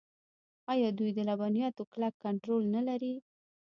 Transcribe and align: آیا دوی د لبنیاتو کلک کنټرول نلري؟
آیا 0.73 0.89
دوی 0.97 1.11
د 1.15 1.19
لبنیاتو 1.29 1.83
کلک 1.91 2.13
کنټرول 2.23 2.63
نلري؟ 2.75 3.13